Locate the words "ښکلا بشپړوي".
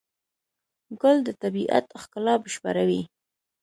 2.01-3.01